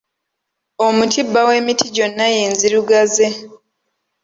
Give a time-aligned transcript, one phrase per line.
[0.85, 3.27] Omuti bba w'emiti gyonna ye nzirugaze.